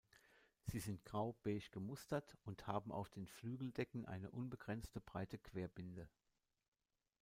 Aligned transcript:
Sie 0.65 0.79
sind 0.79 1.05
grau-beige 1.05 1.69
gemustert 1.69 2.35
und 2.43 2.65
haben 2.65 2.91
auf 2.91 3.11
den 3.11 3.27
Flügeldecken 3.27 4.03
eine 4.07 4.31
unbegrenzte, 4.31 4.99
breite 4.99 5.37
Querbinde. 5.37 6.09